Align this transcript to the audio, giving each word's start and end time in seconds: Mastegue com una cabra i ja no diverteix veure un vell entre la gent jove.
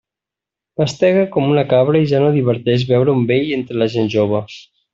Mastegue 0.81 1.25
com 1.35 1.51
una 1.55 1.65
cabra 1.75 2.01
i 2.05 2.09
ja 2.13 2.21
no 2.25 2.31
diverteix 2.39 2.87
veure 2.95 3.15
un 3.21 3.29
vell 3.35 3.53
entre 3.61 3.79
la 3.83 3.91
gent 3.99 4.11
jove. 4.19 4.41